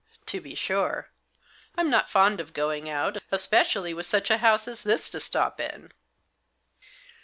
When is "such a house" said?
4.07-4.67